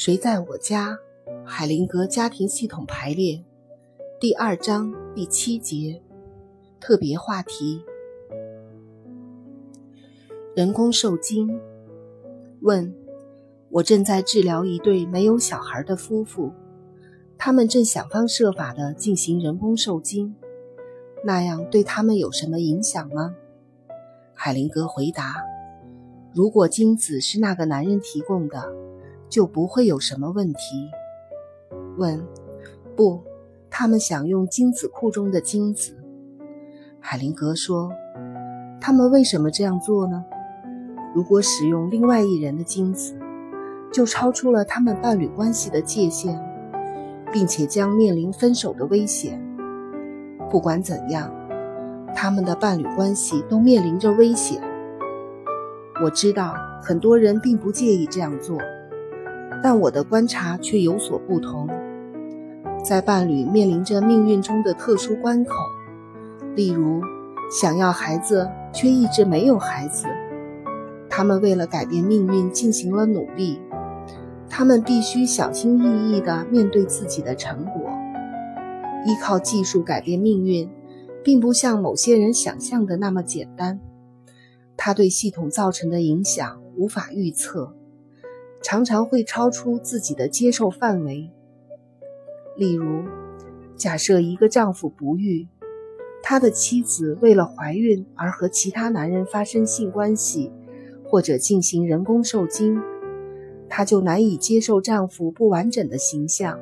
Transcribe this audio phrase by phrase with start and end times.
[0.00, 0.98] 谁在我家？
[1.44, 3.44] 海灵格家庭系统排列，
[4.18, 6.00] 第二章第七节，
[6.80, 7.84] 特别话题：
[10.56, 11.60] 人工受精。
[12.62, 12.94] 问：
[13.68, 16.50] 我正在治疗一对没有小孩的夫妇，
[17.36, 20.34] 他们正想方设法的进行人工受精，
[21.22, 23.36] 那样对他们有什么影响吗？
[24.32, 25.42] 海灵格回答：
[26.32, 28.72] 如果精子是那个男人提供的，
[29.30, 30.90] 就不会有什么问题。
[31.96, 32.20] 问：
[32.96, 33.22] 不，
[33.70, 35.96] 他们想用精子库中的精子。
[36.98, 37.90] 海灵格说
[38.80, 40.24] ：“他们为什么这样做呢？
[41.14, 43.14] 如果使用另外一人的精子，
[43.92, 46.38] 就超出了他们伴侣关系的界限，
[47.32, 49.40] 并且将面临分手的危险。
[50.50, 51.32] 不管怎样，
[52.14, 54.60] 他们的伴侣关系都面临着危险。
[56.02, 58.58] 我知道很多人并不介意这样做。”
[59.62, 61.68] 但我的观察却有所不同。
[62.84, 65.54] 在伴侣面临着命运中的特殊关口，
[66.54, 67.02] 例如
[67.50, 70.06] 想要孩子却一直没有孩子，
[71.08, 73.60] 他们为了改变命运进行了努力。
[74.48, 77.82] 他们必须小心翼翼地面对自己的成果。
[79.06, 80.68] 依靠技术改变命运，
[81.22, 83.78] 并不像某些人想象的那么简单。
[84.76, 87.74] 它对系统造成的影响无法预测。
[88.62, 91.30] 常常会超出自己的接受范围。
[92.56, 93.04] 例如，
[93.76, 95.48] 假设一个丈夫不育，
[96.22, 100.52] 他的妻子为了怀孕而和其他男人发生性关系，
[101.04, 102.78] 或者进行人工受精，
[103.68, 106.60] 她就难以接受丈夫不完整的形象，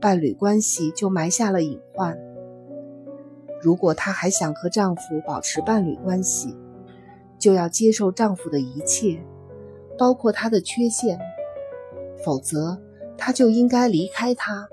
[0.00, 2.18] 伴侣关系就埋下了隐患。
[3.62, 6.56] 如果她还想和丈夫保持伴侣关系，
[7.38, 9.20] 就要接受丈夫的一切。
[9.98, 11.18] 包括他的缺陷，
[12.24, 12.80] 否则
[13.16, 14.68] 他就应该离开他，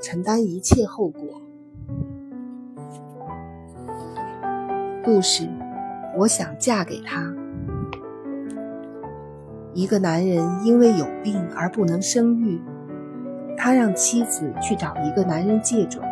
[0.00, 1.40] 承担一切后果。
[5.04, 5.48] 故事，
[6.16, 7.34] 我想嫁给他。
[9.74, 12.60] 一个男人因为有病而不能生育，
[13.56, 16.02] 他让妻子去找一个男人借种，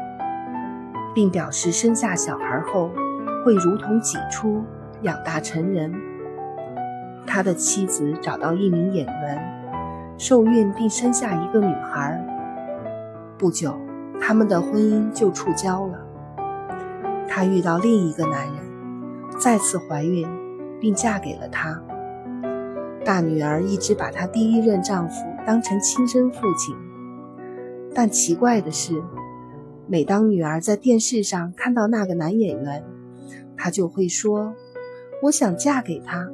[1.14, 2.90] 并表示生下小孩后
[3.44, 4.62] 会如同挤出，
[5.02, 5.92] 养大成人。
[7.26, 12.24] 他的妻子找到一名演员，受孕并生下一个女孩。
[13.36, 13.76] 不久，
[14.20, 15.98] 他们的婚姻就触礁了。
[17.28, 18.54] 她遇到另一个男人，
[19.38, 20.26] 再次怀孕，
[20.80, 21.82] 并嫁给了他。
[23.04, 26.74] 大女儿一直把她第一任丈夫当成亲生父亲，
[27.94, 29.02] 但奇怪的是，
[29.86, 32.82] 每当女儿在电视上看到那个男演员，
[33.56, 34.54] 她就会说
[35.24, 36.30] ：“我想嫁给他。”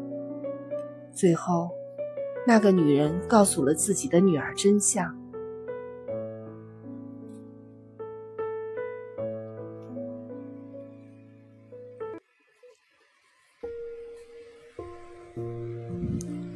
[1.14, 1.70] 最后，
[2.46, 5.14] 那个女人告诉了自己的女儿真相。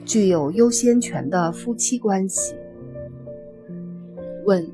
[0.05, 2.55] 具有优先权的夫妻关系。
[4.47, 4.67] 问：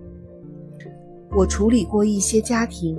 [1.31, 2.97] 我处理过一些家庭，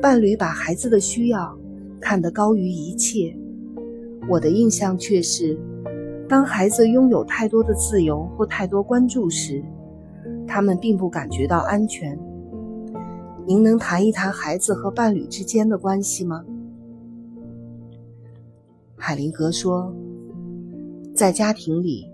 [0.00, 1.58] 伴侣把孩子的需要
[2.00, 3.34] 看得高于一切，
[4.28, 5.58] 我的印象却是。
[6.28, 9.64] 当孩子拥有太多的自由或太多关注时，
[10.46, 12.18] 他们并不感觉到安全。
[13.46, 16.44] 您能谈一谈孩子和伴侣之间的关系吗？
[18.94, 19.90] 海灵格说，
[21.14, 22.06] 在家庭里，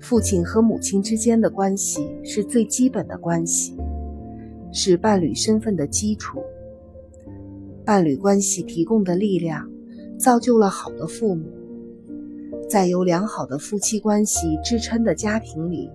[0.00, 3.76] 父亲和母亲之间的关系是最基本的关系，
[4.72, 6.42] 是伴侣身份的基础。
[7.84, 9.68] 伴侣关系提供的力量，
[10.18, 11.44] 造就了好的父母。
[12.72, 15.90] 在有良好的夫妻关系支撑的家庭里，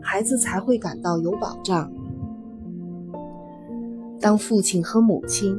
[0.00, 1.92] 孩子才会感到有保障。
[4.18, 5.54] 当父亲和母亲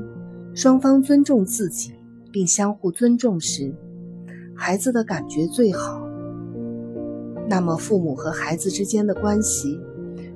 [0.56, 1.94] 双方尊重自己
[2.32, 3.72] 并相互尊重时，
[4.56, 6.02] 孩子的感觉最好。
[7.48, 9.80] 那么，父母和孩子之间的关系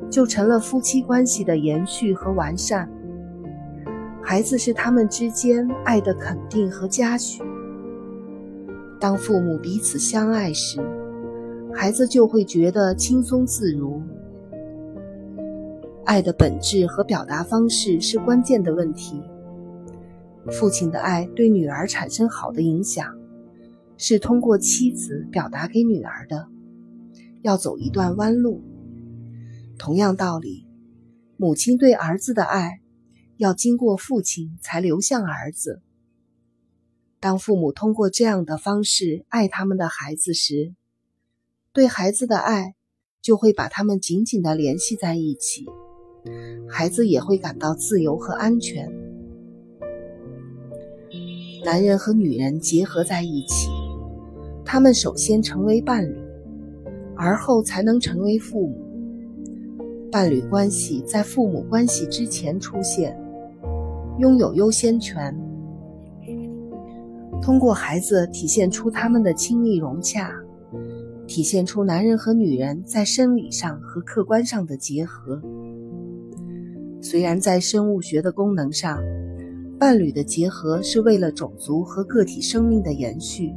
[0.07, 2.87] 就成了夫妻关系的延续和完善。
[4.21, 7.41] 孩子是他们之间爱的肯定和嘉许。
[8.99, 10.79] 当父母彼此相爱时，
[11.73, 14.01] 孩子就会觉得轻松自如。
[16.05, 19.21] 爱的本质和表达方式是关键的问题。
[20.51, 23.13] 父亲的爱对女儿产生好的影响，
[23.97, 26.47] 是通过妻子表达给女儿的，
[27.41, 28.63] 要走一段弯路。
[29.77, 30.67] 同样道理，
[31.35, 32.79] 母亲对儿子的爱，
[33.37, 35.81] 要经过父亲才流向儿子。
[37.25, 40.75] 当父母通过这样的方式爱他们的孩子时，
[41.73, 42.75] 对孩子的爱
[43.19, 45.65] 就会把他们紧紧地联系在一起，
[46.69, 48.93] 孩子也会感到自由和安全。
[51.63, 53.71] 男人和女人结合在一起，
[54.63, 56.15] 他们首先成为伴侣，
[57.17, 58.77] 而后才能成为父母。
[60.11, 63.19] 伴侣关系在父母关系之前出现，
[64.19, 65.35] 拥有优先权。
[67.41, 70.31] 通过孩子体现出他们的亲密融洽，
[71.27, 75.41] 体现出男人和女人在生理上和客观上的结合。
[77.01, 78.99] 虽然在生物学的功能上，
[79.77, 83.53] 伴侣的结合是为了种族和个体生命的延续，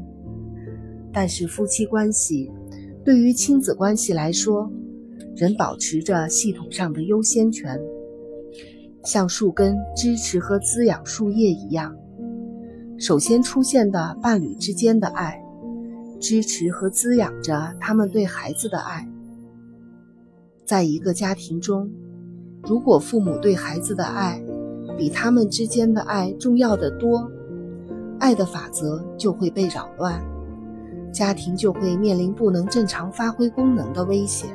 [1.12, 2.50] 但是夫妻关系
[3.04, 4.70] 对于亲子关系来说，
[5.34, 7.81] 仍保持着系统上的优先权，
[9.02, 11.96] 像树根支持和滋养树叶一样。
[12.98, 15.40] 首先出现的伴侣之间的爱，
[16.20, 19.08] 支持和滋养着他们对孩子的爱。
[20.66, 21.88] 在一个家庭中，
[22.64, 24.42] 如果父母对孩子的爱
[24.98, 27.30] 比他们之间的爱重要的多，
[28.18, 30.20] 爱的法则就会被扰乱，
[31.12, 34.50] 家庭就会面临不能正常发挥功能的危险。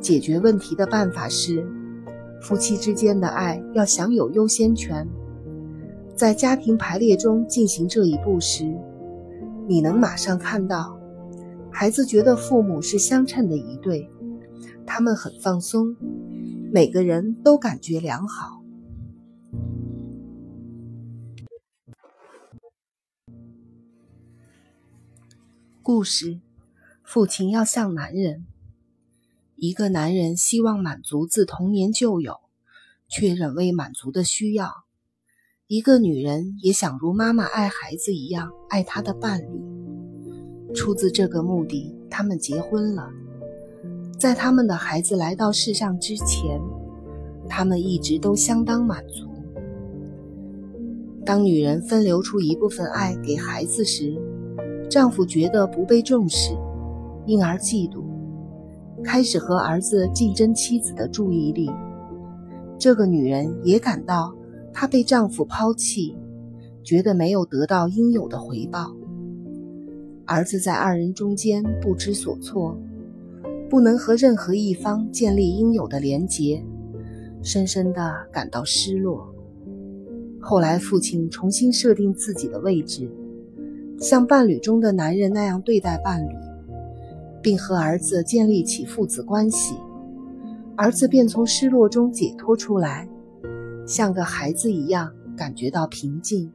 [0.00, 1.64] 解决问题的办法是，
[2.40, 5.06] 夫妻之间的爱要享有优先权。
[6.22, 8.64] 在家庭排列中进行这一步时，
[9.66, 10.96] 你能马上看到，
[11.72, 14.08] 孩子觉得父母是相称的一对，
[14.86, 15.96] 他们很放松，
[16.72, 18.62] 每个人都感觉良好。
[25.82, 26.38] 故事：
[27.02, 28.46] 父亲要像男人。
[29.56, 32.36] 一个男人希望满足自童年就有
[33.08, 34.84] 却仍未满足的需要，
[35.72, 40.74] 一个女人也想如妈妈爱孩子一样爱她的伴侣。
[40.74, 43.08] 出自这个目的，他们结婚了。
[44.20, 46.60] 在他们的孩子来到世上之前，
[47.48, 49.26] 他们一直都相当满足。
[51.24, 54.14] 当女人分流出一部分爱给孩子时，
[54.90, 56.52] 丈夫觉得不被重视，
[57.24, 58.04] 因而嫉妒。
[59.02, 61.70] 开始和儿子竞争妻子的注意力，
[62.78, 64.34] 这个女人也感到
[64.72, 66.16] 她被丈夫抛弃，
[66.82, 68.94] 觉得没有得到应有的回报。
[70.24, 72.76] 儿子在二人中间不知所措，
[73.68, 76.64] 不能和任何一方建立应有的连结，
[77.42, 79.28] 深深的感到失落。
[80.40, 83.10] 后来，父亲重新设定自己的位置，
[83.98, 86.32] 像伴侣中的男人那样对待伴侣。
[87.42, 89.74] 并和儿子建立起父子关系，
[90.76, 93.08] 儿子便从失落中解脱出来，
[93.86, 96.52] 像个孩子一样感觉到平静。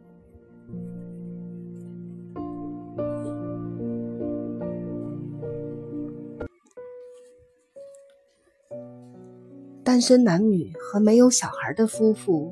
[9.83, 12.51] 单身男女和没有小孩的夫妇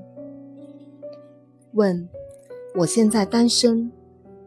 [1.74, 2.08] 问
[2.76, 3.92] ：“我现在单身，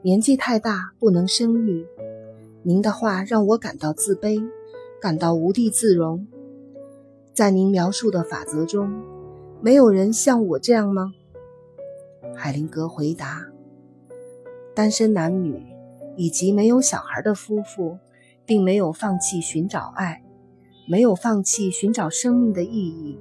[0.00, 1.86] 年纪太大，不能生育。”
[2.64, 4.42] 您的话让我感到自卑，
[5.00, 6.26] 感到无地自容。
[7.34, 8.90] 在您描述的法则中，
[9.60, 11.12] 没有人像我这样吗？
[12.36, 13.44] 海灵格回答：
[14.72, 15.60] 单身男女
[16.16, 17.98] 以及没有小孩的夫妇，
[18.46, 20.22] 并没有放弃寻找爱，
[20.88, 23.18] 没有放弃寻找生命的意义，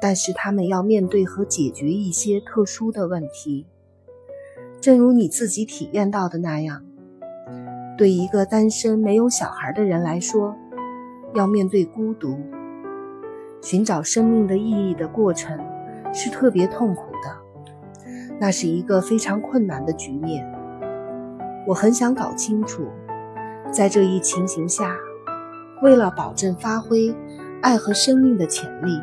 [0.00, 3.68] 但是他们要面对和解决一些特殊的问题，
[4.80, 6.84] 正如你自己体验到的那样。
[7.96, 10.56] 对一个单身没有小孩的人来说，
[11.34, 12.36] 要面对孤独、
[13.62, 15.58] 寻找生命的意义的过程
[16.12, 18.04] 是特别痛苦的。
[18.38, 20.44] 那是一个非常困难的局面。
[21.66, 22.88] 我很想搞清楚，
[23.70, 24.96] 在这一情形下，
[25.80, 27.14] 为了保证发挥
[27.62, 29.00] 爱和生命的潜力，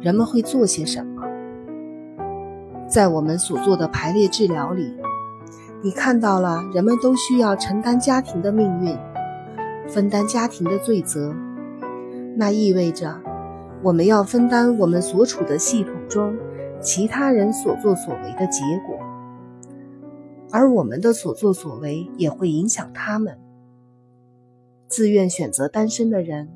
[0.00, 1.22] 人们会做些什么？
[2.88, 4.96] 在我们所做的排列治疗里。
[5.82, 8.96] 你看到了，人们都需要承担家庭的命运，
[9.86, 11.34] 分担家庭的罪责。
[12.36, 13.20] 那意味着，
[13.84, 16.34] 我们要分担我们所处的系统中
[16.80, 18.98] 其他人所作所为的结果，
[20.50, 23.38] 而我们的所作所为也会影响他们。
[24.88, 26.48] 自愿选择单身的人，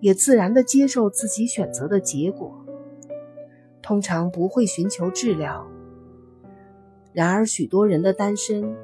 [0.00, 2.66] 也自然地接受自己选择的结果，
[3.80, 5.66] 通常不会寻求治疗。
[7.14, 8.76] 然而，许多人的单身，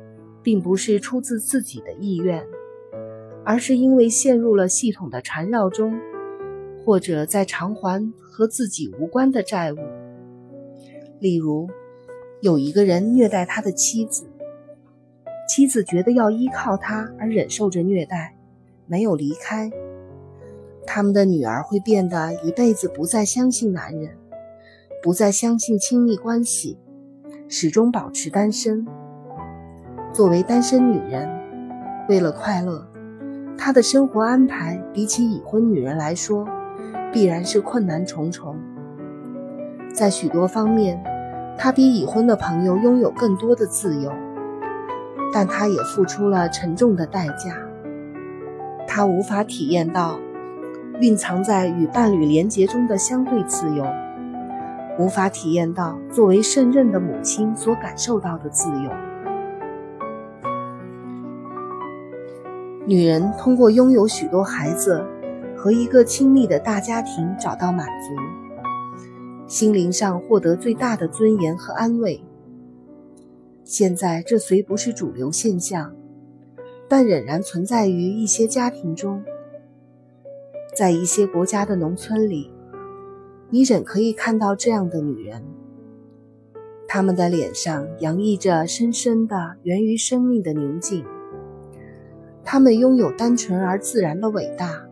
[0.42, 2.46] 并不是出自自己的意愿，
[3.44, 5.98] 而是因为陷入了系统的缠绕中，
[6.88, 9.76] 或者在偿还和自己无关的债务。
[11.20, 11.68] 例如，
[12.40, 14.24] 有一个人虐待他的妻子，
[15.46, 18.34] 妻子觉得要依靠他而忍受着虐待，
[18.86, 19.70] 没有离开。
[20.86, 24.16] 他们的女儿会变得一辈子不再相信男人，
[25.02, 26.78] 不再相信亲密关系，
[27.48, 28.86] 始终保持单身。
[30.14, 31.28] 作为单身女人，
[32.08, 32.90] 为了快乐，
[33.58, 36.48] 她的生活安排比起已婚女人来说，
[37.12, 38.56] 必然是困难重重。
[39.92, 41.02] 在许多方面，
[41.56, 44.12] 她比已婚的朋友拥有更多的自由，
[45.32, 47.56] 但她也付出了沉重的代价。
[48.86, 50.18] 她无法体验到。
[51.00, 53.86] 蕴藏在与伴侣连结中的相对自由，
[54.98, 58.90] 无法体验到作为胜任的母亲所感受到的自由。
[62.84, 65.06] 女人通过拥有许多孩子
[65.58, 68.14] 和一个亲密的大家庭找到满足，
[69.48, 72.22] 心灵上获得最大的尊严和安慰。
[73.64, 75.96] 现在这虽不是主流现象，
[76.86, 79.24] 但仍然存在于一些家庭中。
[80.76, 82.52] 在一些国家的农村里，
[83.50, 85.42] 你仍可以看到这样的女人。
[86.86, 91.04] 她们的脸上洋溢着深深的源于生命的宁静。
[92.44, 94.87] 她们拥有单纯而自然的伟大。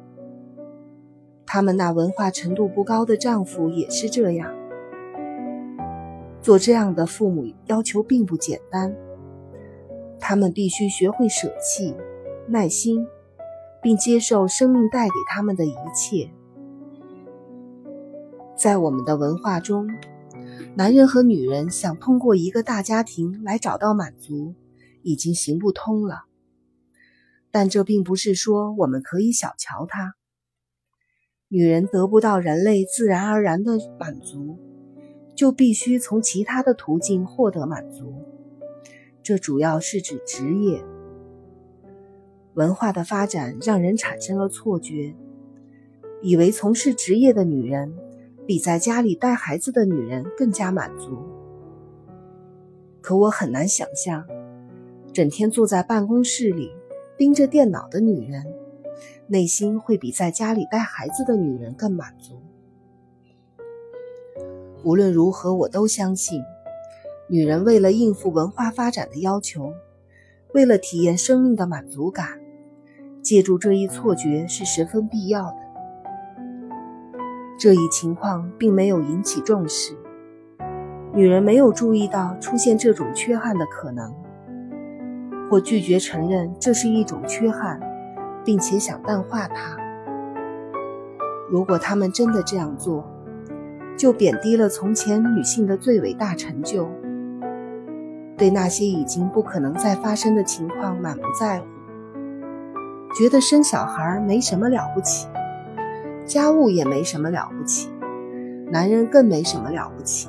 [1.46, 4.52] 他们那文化程度不高的丈夫也是这样。
[6.42, 8.94] 做这样的父母要求并不简单。
[10.18, 11.94] 他们必须学会舍弃、
[12.48, 13.06] 耐心。
[13.82, 16.28] 并接受生命带给他们的一切。
[18.56, 19.88] 在我们的文化中，
[20.74, 24.56] 男人和女人想通过一个大家庭来找到满足，
[25.02, 26.24] 已经行不通了。
[27.52, 30.14] 但这并不是说我们可以小瞧他。
[31.48, 34.58] 女人得不到人类自然而然的满足，
[35.34, 38.14] 就必须从其他的途径获得满足。
[39.22, 40.82] 这主要是指职业。
[42.54, 45.14] 文化的发展让人产生了错觉，
[46.20, 47.94] 以为从事职业的女人
[48.44, 51.16] 比在家里带孩子的女人更加满足。
[53.00, 54.26] 可我很难想象，
[55.12, 56.72] 整天坐在办公室里
[57.16, 58.44] 盯着电脑的女人，
[59.28, 62.40] 内心会比在家里带孩子的女人更满足。
[64.84, 66.42] 无论如何，我都相信，
[67.28, 69.72] 女人为了应付文化发展的要求，
[70.54, 72.40] 为了体验生命的满足感。
[73.20, 75.56] 借助这一错觉是十分必要的。
[77.58, 79.96] 这一情况并没有引起重视，
[81.12, 84.14] 女人没有注意到出现这种缺憾的可能，
[85.50, 87.80] 或拒绝承认这是一种缺憾，
[88.46, 89.76] 并且想淡化它。
[91.50, 93.04] 如果他们真的这样做，
[93.98, 96.88] 就贬低了从前女性的最伟大成就，
[98.36, 101.66] 对那些已经不可能再发生的情况满不在乎。
[103.18, 105.26] 觉得生小孩没什么了不起，
[106.24, 107.88] 家务也没什么了不起，
[108.70, 110.28] 男人更没什么了不起。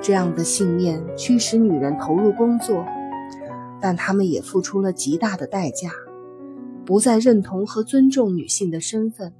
[0.00, 2.84] 这样的信念驱使女人投入工作，
[3.80, 5.90] 但他们也付出了极大的代价，
[6.86, 9.34] 不再认同和尊重女性的身份。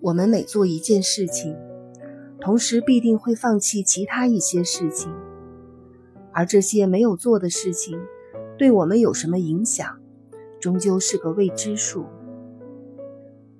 [0.00, 1.56] 我们每做一件事情，
[2.40, 5.10] 同时必定会放弃其他一些事情，
[6.30, 7.98] 而这些没有做的事情。
[8.58, 9.98] 对我们有什么影响，
[10.60, 12.04] 终究是个未知数。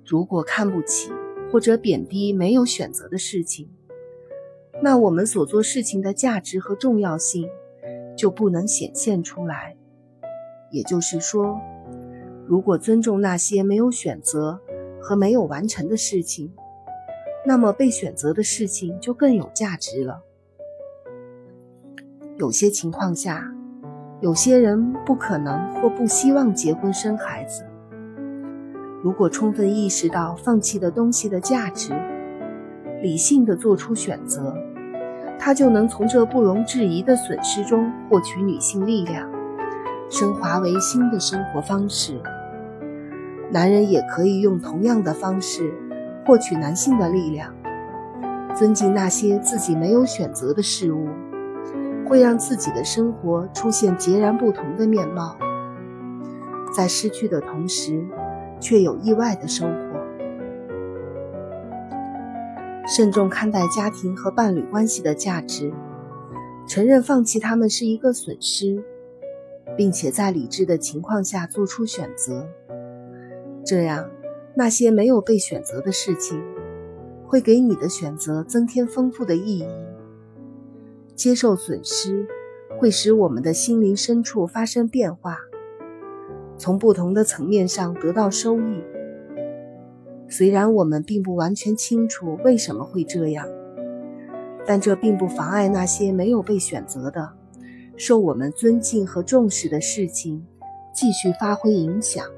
[0.05, 1.11] 如果看不起
[1.51, 3.69] 或者贬低没有选择的事情，
[4.81, 7.49] 那我们所做事情的价值和重要性
[8.15, 9.75] 就不能显现出来。
[10.71, 11.59] 也就是说，
[12.45, 14.59] 如果尊重那些没有选择
[15.01, 16.53] 和没有完成的事情，
[17.45, 20.21] 那么被选择的事情就更有价值了。
[22.37, 23.53] 有些情况下。
[24.19, 27.63] 有些人不可能或不希望结婚生孩子。
[29.03, 31.93] 如果充分意识到放弃的东西的价值，
[32.99, 34.57] 理性的做出选择，
[35.37, 39.29] 他就能从这不容置疑的损失中获取女性力量，
[40.09, 42.19] 升华为新的生活方式。
[43.51, 45.73] 男人也可以用同样的方式
[46.25, 47.53] 获取男性的力量，
[48.55, 51.07] 尊敬那些自己没有选择的事物。
[52.05, 55.35] 会让自己的生活出现截然不同的面貌，
[56.73, 58.01] 在失去的同时，
[58.61, 59.73] 却有意外的收获。
[62.87, 65.73] 慎重看待家庭和伴侣关系的价值，
[66.65, 68.81] 承认放弃他们是一个损失，
[69.75, 72.47] 并且在理智的情况下做出选择。
[73.65, 74.09] 这样
[74.55, 76.41] 那些没有被选择的事情
[77.25, 79.67] 会给你的选择增添丰富的意义。
[81.15, 82.27] 接受损失
[82.79, 85.39] 会使我们的心灵深处发生变化
[86.57, 88.83] 从不同的层面上得到收益。
[90.29, 93.47] 虽然我们并不完全清楚为什么会这样
[94.65, 97.36] 但这并不妨碍那些没有被选择的
[97.97, 100.45] 受我们尊敬和重视的事情
[100.93, 102.36] 继续发挥影响。